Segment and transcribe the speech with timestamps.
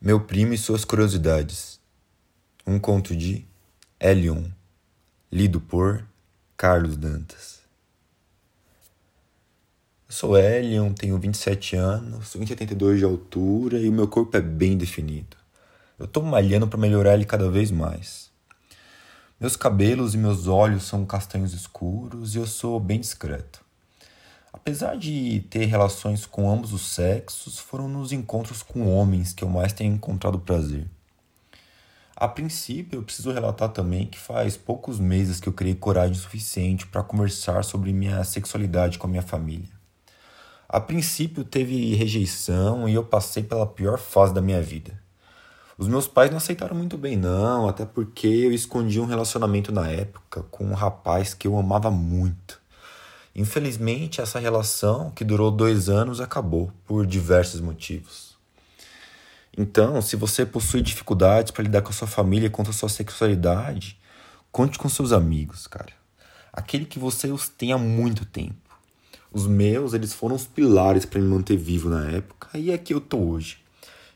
[0.00, 1.78] Meu primo e suas curiosidades.
[2.66, 3.44] Um conto de
[4.00, 4.44] Elion,
[5.30, 6.02] lido por
[6.56, 7.60] Carlos Dantas.
[10.08, 14.78] Eu sou Elion, tenho 27 anos, 1,72 de altura e o meu corpo é bem
[14.78, 15.41] definido.
[16.02, 18.28] Eu estou malhando para melhorar ele cada vez mais.
[19.38, 23.64] Meus cabelos e meus olhos são castanhos escuros e eu sou bem discreto.
[24.52, 29.48] Apesar de ter relações com ambos os sexos, foram nos encontros com homens que eu
[29.48, 30.88] mais tenho encontrado prazer.
[32.16, 36.84] A princípio, eu preciso relatar também que faz poucos meses que eu criei coragem suficiente
[36.84, 39.70] para conversar sobre minha sexualidade com a minha família.
[40.68, 45.00] A princípio, teve rejeição e eu passei pela pior fase da minha vida.
[45.82, 49.88] Os meus pais não aceitaram muito bem, não, até porque eu escondi um relacionamento na
[49.88, 52.60] época com um rapaz que eu amava muito.
[53.34, 58.36] Infelizmente, essa relação, que durou dois anos, acabou por diversos motivos.
[59.58, 62.88] Então, se você possui dificuldades para lidar com a sua família e com a sua
[62.88, 63.98] sexualidade,
[64.52, 65.92] conte com seus amigos, cara.
[66.52, 68.54] Aquele que você os tem há muito tempo.
[69.32, 73.00] Os meus, eles foram os pilares para me manter vivo na época e aqui eu
[73.00, 73.61] tô hoje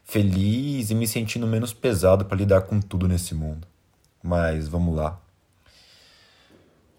[0.07, 3.67] feliz e me sentindo menos pesado para lidar com tudo nesse mundo.
[4.23, 5.21] Mas vamos lá.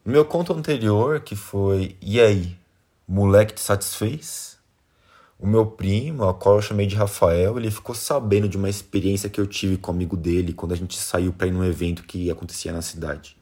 [0.06, 2.58] No meu conto anterior, que foi E aí,
[3.08, 4.58] moleque te satisfez?
[5.40, 9.30] O meu primo, a qual eu chamei de Rafael, ele ficou sabendo de uma experiência
[9.30, 12.04] que eu tive com um amigo dele quando a gente saiu para ir num evento
[12.04, 13.38] que acontecia na cidade.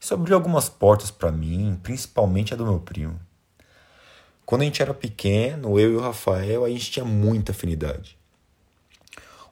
[0.00, 3.18] Isso abriu algumas portas para mim, principalmente a do meu primo.
[4.46, 8.17] Quando a gente era pequeno, eu e o Rafael, a gente tinha muita afinidade.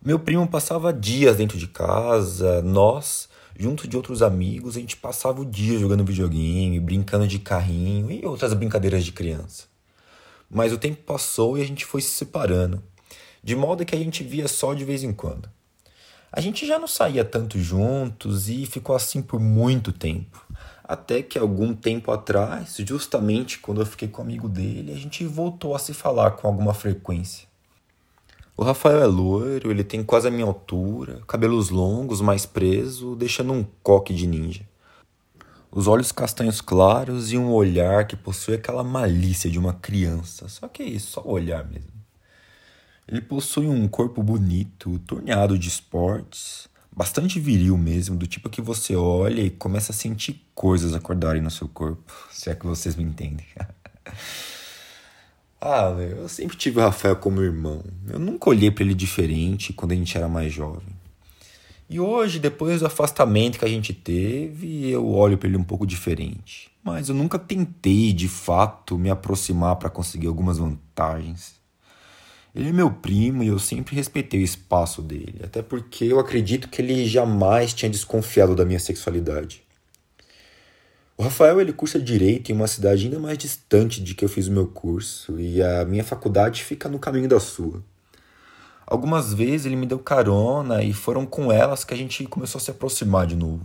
[0.06, 5.40] Meu primo passava dias dentro de casa, nós, junto de outros amigos, a gente passava
[5.40, 9.64] o dia jogando videogame, brincando de carrinho e outras brincadeiras de criança.
[10.48, 12.80] Mas o tempo passou e a gente foi se separando,
[13.42, 15.50] de modo que a gente via só de vez em quando.
[16.30, 20.40] A gente já não saía tanto juntos e ficou assim por muito tempo.
[20.84, 25.26] Até que algum tempo atrás, justamente quando eu fiquei com um amigo dele, a gente
[25.26, 27.45] voltou a se falar com alguma frequência.
[28.58, 33.52] O Rafael é loiro, ele tem quase a minha altura, cabelos longos, mais preso, deixando
[33.52, 34.66] um coque de ninja.
[35.70, 40.48] Os olhos castanhos claros e um olhar que possui aquela malícia de uma criança.
[40.48, 41.92] Só que é isso, só o olhar mesmo.
[43.06, 48.96] Ele possui um corpo bonito, torneado de esportes, bastante viril mesmo, do tipo que você
[48.96, 53.04] olha e começa a sentir coisas acordarem no seu corpo, se é que vocês me
[53.04, 53.46] entendem.
[55.60, 57.82] Ah, eu sempre tive o Rafael como irmão.
[58.08, 60.94] Eu nunca olhei para ele diferente quando a gente era mais jovem.
[61.88, 65.86] E hoje, depois do afastamento que a gente teve, eu olho para ele um pouco
[65.86, 66.68] diferente.
[66.82, 71.54] Mas eu nunca tentei, de fato, me aproximar para conseguir algumas vantagens.
[72.54, 76.68] Ele é meu primo e eu sempre respeitei o espaço dele, até porque eu acredito
[76.68, 79.65] que ele jamais tinha desconfiado da minha sexualidade.
[81.18, 84.48] O Rafael ele cursa direito em uma cidade ainda mais distante de que eu fiz
[84.48, 87.82] o meu curso e a minha faculdade fica no caminho da sua.
[88.86, 92.62] Algumas vezes ele me deu carona e foram com elas que a gente começou a
[92.62, 93.64] se aproximar de novo.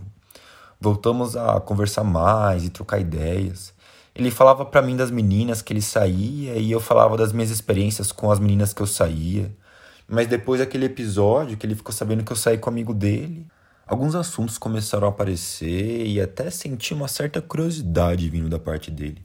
[0.80, 3.74] Voltamos a conversar mais e trocar ideias.
[4.14, 8.12] Ele falava para mim das meninas que ele saía e eu falava das minhas experiências
[8.12, 9.54] com as meninas que eu saía.
[10.08, 13.46] Mas depois daquele episódio que ele ficou sabendo que eu saí com um amigo dele,
[13.92, 19.22] alguns assuntos começaram a aparecer e até senti uma certa curiosidade vindo da parte dele.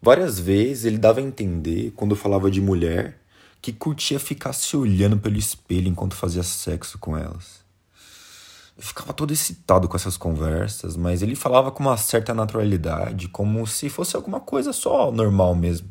[0.00, 3.18] Várias vezes ele dava a entender, quando falava de mulher,
[3.62, 7.64] que curtia ficar se olhando pelo espelho enquanto fazia sexo com elas.
[8.76, 13.66] Eu ficava todo excitado com essas conversas, mas ele falava com uma certa naturalidade, como
[13.66, 15.88] se fosse alguma coisa só normal mesmo.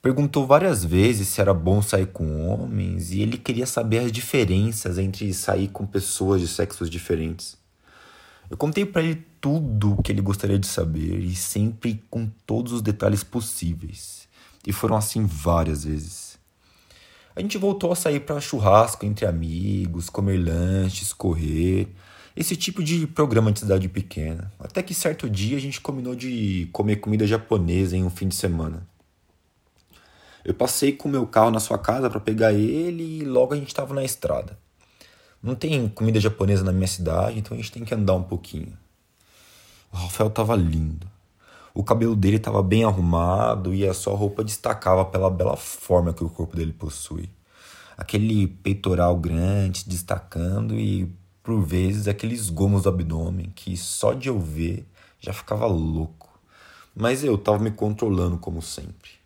[0.00, 4.96] Perguntou várias vezes se era bom sair com homens e ele queria saber as diferenças
[4.96, 7.58] entre sair com pessoas de sexos diferentes.
[8.48, 12.72] Eu contei para ele tudo o que ele gostaria de saber e sempre com todos
[12.72, 14.28] os detalhes possíveis.
[14.66, 16.38] E foram assim várias vezes.
[17.34, 21.88] A gente voltou a sair para churrasco entre amigos, comer lanches, correr,
[22.36, 24.52] esse tipo de programa de cidade pequena.
[24.58, 28.34] Até que certo dia a gente combinou de comer comida japonesa em um fim de
[28.34, 28.86] semana.
[30.48, 33.56] Eu passei com o meu carro na sua casa para pegar ele e logo a
[33.58, 34.58] gente estava na estrada.
[35.42, 38.72] Não tem comida japonesa na minha cidade, então a gente tem que andar um pouquinho.
[39.92, 41.06] O Rafael estava lindo.
[41.74, 46.24] O cabelo dele estava bem arrumado e a sua roupa destacava pela bela forma que
[46.24, 47.28] o corpo dele possui.
[47.94, 51.12] aquele peitoral grande destacando e
[51.42, 54.88] por vezes aqueles gomos do abdômen que só de eu ver
[55.20, 56.40] já ficava louco.
[56.96, 59.17] Mas eu tava me controlando como sempre.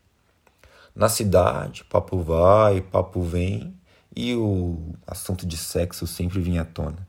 [0.94, 3.75] Na cidade, papo vai, papo vem
[4.15, 7.09] e o assunto de sexo sempre vinha à tona.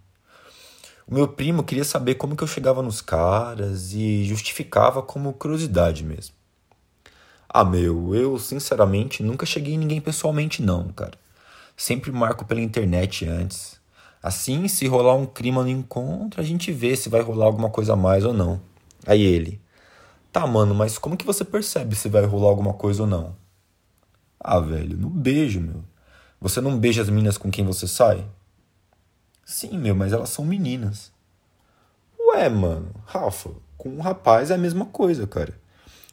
[1.06, 6.02] O meu primo queria saber como que eu chegava nos caras e justificava como curiosidade
[6.02, 6.34] mesmo.
[7.50, 11.18] Ah, meu, eu sinceramente nunca cheguei em ninguém pessoalmente não, cara.
[11.76, 13.82] Sempre marco pela internet antes.
[14.22, 17.94] Assim, se rolar um clima no encontro, a gente vê se vai rolar alguma coisa
[17.94, 18.62] a mais ou não.
[19.06, 19.60] Aí ele:
[20.32, 23.43] "Tá, mano, mas como que você percebe se vai rolar alguma coisa ou não?"
[24.44, 25.84] Ah, velho, no beijo, meu.
[26.42, 28.26] Você não beija as meninas com quem você sai?
[29.46, 31.12] Sim, meu, mas elas são meninas.
[32.20, 35.54] Ué, mano, Rafa, com um rapaz é a mesma coisa, cara.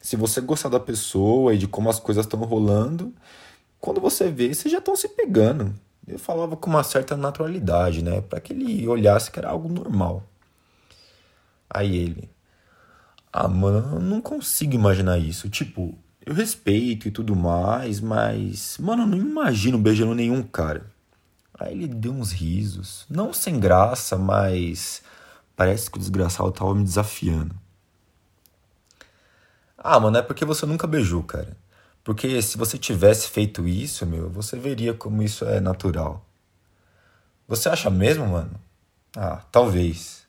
[0.01, 3.13] Se você gostar da pessoa e de como as coisas estão rolando,
[3.81, 5.75] quando você vê, vocês já estão se pegando.
[6.07, 8.21] Eu falava com uma certa naturalidade, né?
[8.21, 10.23] Para que ele olhasse que era algo normal.
[11.69, 12.31] Aí ele.
[13.33, 15.49] Ah, mano, eu não consigo imaginar isso.
[15.49, 15.97] Tipo,
[16.31, 18.79] eu respeito e tudo mais, mas.
[18.79, 20.87] Mano, eu não imagino beijando nenhum cara.
[21.59, 23.05] Aí ele deu uns risos.
[23.11, 25.03] Não sem graça, mas.
[25.57, 27.53] Parece que o desgraçado tava me desafiando.
[29.77, 31.57] Ah, mano, é porque você nunca beijou, cara.
[32.05, 36.25] Porque se você tivesse feito isso, meu, você veria como isso é natural.
[37.49, 38.55] Você acha mesmo, mano?
[39.17, 40.25] Ah, talvez.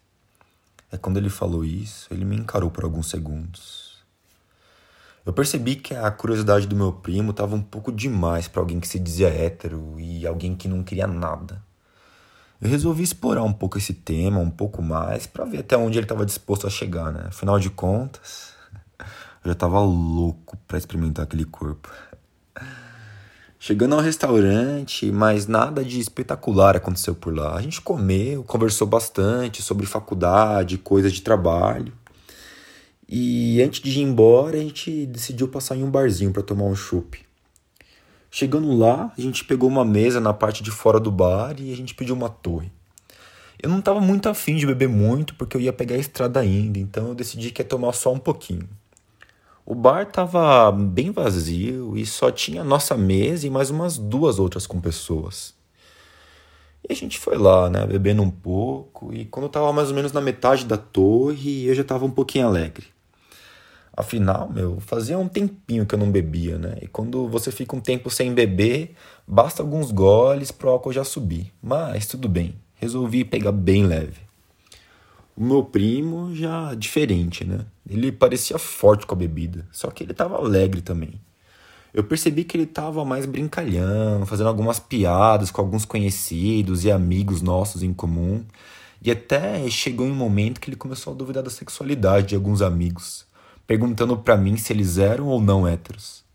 [0.91, 3.90] É quando ele falou isso, ele me encarou por alguns segundos.
[5.25, 8.87] Eu percebi que a curiosidade do meu primo estava um pouco demais para alguém que
[8.87, 11.61] se dizia hétero e alguém que não queria nada.
[12.59, 16.05] Eu resolvi explorar um pouco esse tema, um pouco mais, para ver até onde ele
[16.05, 17.25] estava disposto a chegar, né?
[17.27, 18.53] Afinal de contas,
[18.99, 21.89] eu já estava louco para experimentar aquele corpo.
[23.59, 27.55] Chegando ao restaurante, mas nada de espetacular aconteceu por lá.
[27.55, 31.93] A gente comeu, conversou bastante sobre faculdade, coisas de trabalho.
[33.13, 36.73] E antes de ir embora, a gente decidiu passar em um barzinho para tomar um
[36.73, 37.19] chopp.
[38.31, 41.75] Chegando lá, a gente pegou uma mesa na parte de fora do bar e a
[41.75, 42.71] gente pediu uma torre.
[43.61, 46.79] Eu não estava muito afim de beber muito porque eu ia pegar a estrada ainda,
[46.79, 48.69] então eu decidi que ia tomar só um pouquinho.
[49.65, 54.39] O bar estava bem vazio e só tinha a nossa mesa e mais umas duas
[54.39, 55.53] outras com pessoas.
[56.87, 59.95] E a gente foi lá, né, bebendo um pouco, e quando eu estava mais ou
[59.95, 62.87] menos na metade da torre, eu já estava um pouquinho alegre.
[64.01, 66.75] Afinal, meu, fazia um tempinho que eu não bebia, né?
[66.81, 68.95] E quando você fica um tempo sem beber,
[69.27, 71.53] basta alguns goles pro álcool já subir.
[71.61, 74.19] Mas tudo bem, resolvi pegar bem leve.
[75.37, 77.63] O meu primo já diferente, né?
[77.87, 81.21] Ele parecia forte com a bebida, só que ele tava alegre também.
[81.93, 87.43] Eu percebi que ele tava mais brincalhão, fazendo algumas piadas com alguns conhecidos e amigos
[87.43, 88.43] nossos em comum.
[88.99, 93.29] E até chegou um momento que ele começou a duvidar da sexualidade de alguns amigos
[93.71, 96.25] perguntando para mim se eles eram ou não héteros.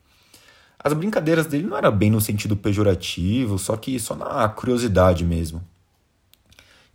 [0.78, 5.62] As brincadeiras dele não era bem no sentido pejorativo, só que só na curiosidade mesmo.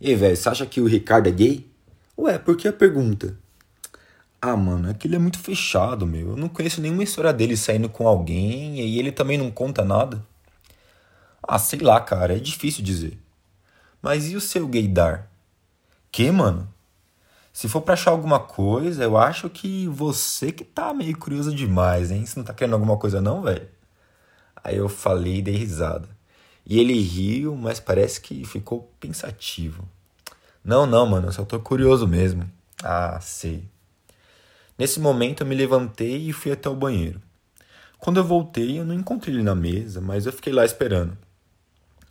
[0.00, 1.64] E aí, velho, você acha que o Ricardo é gay?
[2.18, 3.38] Ué, por que a pergunta?
[4.40, 6.30] Ah, mano, é que ele é muito fechado, meu.
[6.30, 10.26] Eu não conheço nenhuma história dele saindo com alguém e ele também não conta nada.
[11.40, 13.16] Ah, sei lá, cara, é difícil dizer.
[14.02, 15.30] Mas e o seu gaydar?
[16.10, 16.68] Que, mano?
[17.52, 22.10] Se for para achar alguma coisa, eu acho que você que tá meio curioso demais,
[22.10, 22.24] hein?
[22.24, 23.68] Você não tá querendo alguma coisa não, velho?
[24.64, 26.08] Aí eu falei e dei risada.
[26.64, 29.86] E ele riu, mas parece que ficou pensativo.
[30.64, 32.48] Não, não, mano, eu só tô curioso mesmo.
[32.82, 33.64] Ah, sei.
[34.78, 37.20] Nesse momento eu me levantei e fui até o banheiro.
[37.98, 41.16] Quando eu voltei, eu não encontrei ele na mesa, mas eu fiquei lá esperando.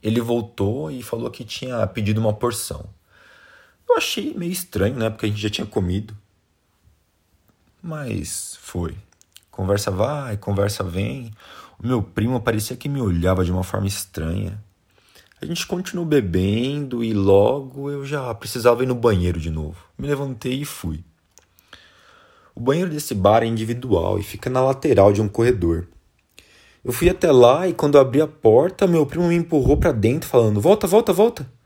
[0.04, 2.86] Ele voltou e falou que tinha pedido uma porção.
[3.92, 5.10] Eu achei meio estranho, né?
[5.10, 6.16] Porque a gente já tinha comido.
[7.84, 8.96] Mas foi.
[9.52, 11.30] Conversa vai, conversa vem.
[11.78, 14.64] O meu primo parecia que me olhava de uma forma estranha.
[15.42, 19.78] A gente continuou bebendo e logo eu já precisava ir no banheiro de novo.
[19.98, 21.04] Me levantei e fui.
[22.56, 25.86] O banheiro desse bar é individual e fica na lateral de um corredor.
[26.86, 30.30] Eu fui até lá e quando abri a porta, meu primo me empurrou para dentro
[30.30, 31.61] falando: "Volta, volta, volta".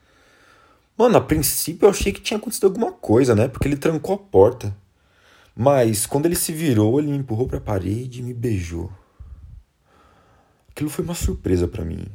[0.98, 3.50] Mano, a princípio eu achei que tinha acontecido alguma coisa, né?
[3.50, 4.75] Porque ele trancou a porta.
[5.54, 8.92] Mas quando ele se virou, ele me empurrou para a parede e me beijou.
[10.70, 12.06] Aquilo foi uma surpresa para mim,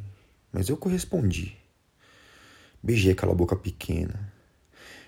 [0.53, 1.57] mas eu correspondi.
[2.83, 4.33] Beijei aquela boca pequena.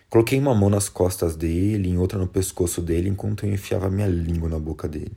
[0.08, 4.06] Coloquei uma mão nas costas dele e outra no pescoço dele enquanto eu enfiava minha
[4.06, 5.16] língua na boca dele.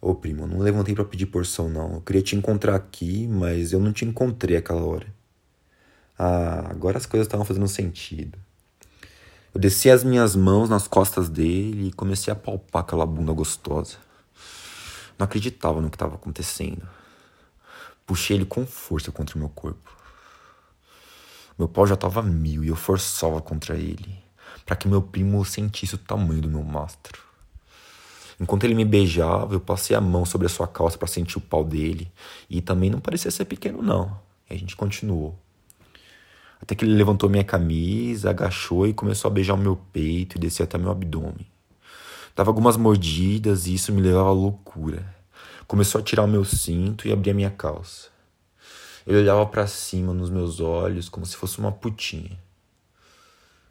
[0.00, 1.94] Ô primo, não levantei para pedir porção não.
[1.94, 5.06] Eu queria te encontrar aqui, mas eu não te encontrei aquela hora.
[6.18, 8.38] Ah, agora as coisas estavam fazendo sentido.
[9.54, 13.96] Eu desci as minhas mãos nas costas dele e comecei a palpar aquela bunda gostosa.
[15.18, 16.86] Não acreditava no que estava acontecendo.
[18.04, 19.90] Puxei ele com força contra o meu corpo.
[21.56, 24.18] Meu pau já estava mil e eu forçava contra ele,
[24.66, 27.22] para que meu primo sentisse o tamanho do meu mastro.
[28.40, 31.40] Enquanto ele me beijava, eu passei a mão sobre a sua calça para sentir o
[31.40, 32.10] pau dele.
[32.50, 34.18] E também não parecia ser pequeno, não.
[34.50, 35.38] E a gente continuou.
[36.64, 40.40] Até que ele levantou minha camisa, agachou e começou a beijar o meu peito e
[40.40, 41.46] descer até meu abdômen.
[42.34, 45.14] Dava algumas mordidas e isso me levava à loucura.
[45.66, 48.08] Começou a tirar o meu cinto e abrir a minha calça.
[49.06, 52.38] Ele olhava para cima nos meus olhos como se fosse uma putinha.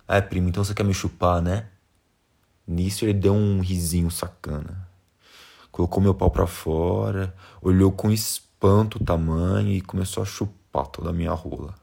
[0.08, 1.70] Ah, primo, então você quer me chupar, né?
[2.68, 4.88] Nisso ele deu um risinho sacana.
[5.72, 11.10] Colocou meu pau para fora, olhou com espanto o tamanho e começou a chupar toda
[11.10, 11.82] a minha rola.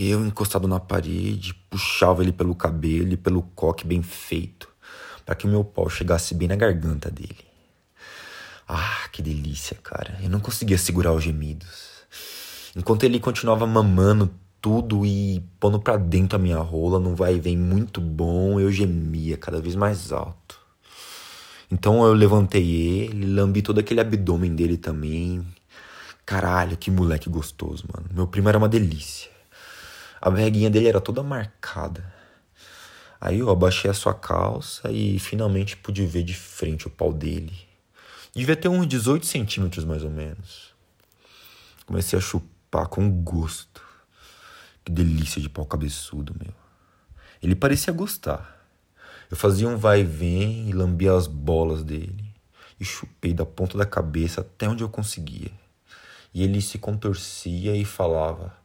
[0.00, 4.68] Eu, encostado na parede, puxava ele pelo cabelo e pelo coque bem feito,
[5.26, 7.44] para que o meu pau chegasse bem na garganta dele.
[8.68, 10.16] Ah, que delícia, cara.
[10.22, 12.04] Eu não conseguia segurar os gemidos.
[12.76, 17.40] Enquanto ele continuava mamando tudo e pondo para dentro a minha rola num vai e
[17.40, 20.60] vem muito bom, eu gemia cada vez mais alto.
[21.72, 25.44] Então eu levantei ele, lambi todo aquele abdômen dele também.
[26.24, 28.08] Caralho, que moleque gostoso, mano.
[28.14, 29.37] Meu primo era uma delícia.
[30.20, 32.12] A barriguinha dele era toda marcada.
[33.20, 37.52] Aí eu abaixei a sua calça e finalmente pude ver de frente o pau dele.
[38.34, 40.72] Devia ter uns 18 centímetros mais ou menos.
[41.84, 43.82] Comecei a chupar com gosto.
[44.84, 46.54] Que delícia de pau cabeçudo, meu.
[47.42, 48.56] Ele parecia gostar.
[49.30, 52.24] Eu fazia um vai e vem e lambia as bolas dele.
[52.78, 55.50] E chupei da ponta da cabeça até onde eu conseguia.
[56.32, 58.56] E ele se contorcia e falava: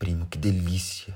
[0.00, 1.14] primo, que delícia.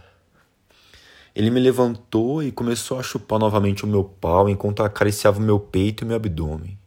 [1.34, 5.58] Ele me levantou e começou a chupar novamente o meu pau enquanto acariciava o meu
[5.58, 6.78] peito e meu abdômen.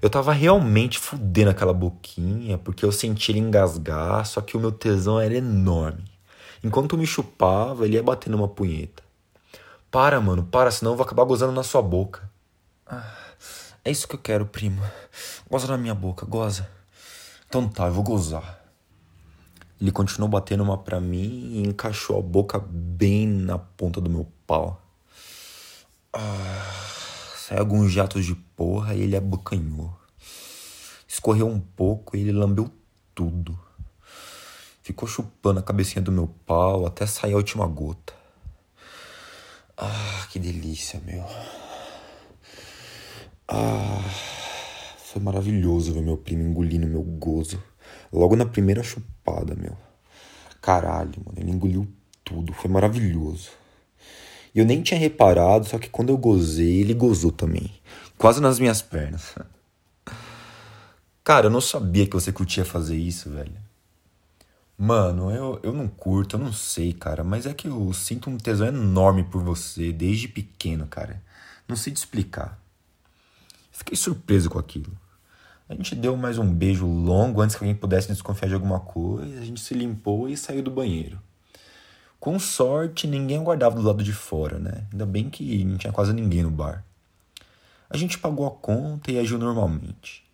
[0.00, 4.72] Eu tava realmente fudendo aquela boquinha, porque eu senti ele engasgar, só que o meu
[4.72, 6.10] tesão era enorme.
[6.64, 9.02] Enquanto me chupava, ele ia batendo uma punheta.
[9.90, 12.28] Para, mano, para, senão eu vou acabar gozando na sua boca.
[12.86, 13.14] Ah,
[13.84, 14.80] é isso que eu quero, primo.
[15.48, 16.68] Goza na minha boca, goza.
[17.48, 18.58] Então tá, eu vou gozar.
[19.80, 24.26] Ele continuou batendo uma pra mim e encaixou a boca bem na ponta do meu
[24.46, 24.82] pau.
[26.12, 26.88] Ah.
[27.48, 29.90] Saiu alguns jatos de porra e ele abocanhou.
[31.08, 32.70] Escorreu um pouco e ele lambeu
[33.14, 33.58] tudo.
[34.82, 38.12] Ficou chupando a cabecinha do meu pau até sair a última gota.
[39.78, 41.24] Ah, que delícia, meu.
[43.48, 44.04] Ah,
[44.98, 47.62] foi maravilhoso ver meu primo engolindo meu gozo.
[48.12, 49.76] Logo na primeira chupada, meu.
[50.60, 51.86] Caralho, mano, ele engoliu
[52.24, 52.52] tudo.
[52.52, 53.50] Foi maravilhoso.
[54.54, 57.70] E eu nem tinha reparado, só que quando eu gozei, ele gozou também.
[58.16, 59.34] Quase nas minhas pernas.
[61.22, 63.52] Cara, eu não sabia que você curtia fazer isso, velho.
[64.76, 68.38] Mano, eu, eu não curto, eu não sei, cara, mas é que eu sinto um
[68.38, 71.22] tesão enorme por você desde pequeno, cara.
[71.66, 72.58] Não sei te explicar.
[73.70, 74.90] Fiquei surpreso com aquilo.
[75.68, 79.38] A gente deu mais um beijo longo antes que alguém pudesse desconfiar de alguma coisa.
[79.38, 81.20] A gente se limpou e saiu do banheiro.
[82.18, 84.86] Com sorte, ninguém guardava do lado de fora, né?
[84.90, 86.82] Ainda bem que não tinha quase ninguém no bar.
[87.90, 90.24] A gente pagou a conta e agiu normalmente.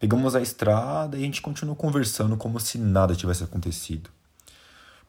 [0.00, 4.08] Pegamos a estrada e a gente continuou conversando como se nada tivesse acontecido.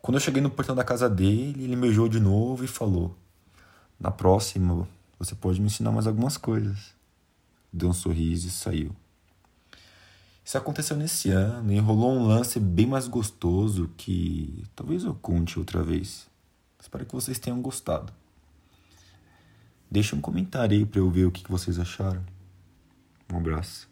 [0.02, 3.16] Quando eu cheguei no portão da casa dele, ele me beijou de novo e falou:
[3.98, 4.86] Na próxima,
[5.18, 6.94] você pode me ensinar mais algumas coisas.
[7.72, 8.96] Deu um sorriso e saiu.
[10.46, 15.58] Isso aconteceu nesse ano e rolou um lance bem mais gostoso que talvez eu conte
[15.58, 16.28] outra vez.
[16.80, 18.14] Espero que vocês tenham gostado.
[19.90, 22.24] Deixe um comentário aí para eu ver o que vocês acharam.
[23.34, 23.90] Um abraço.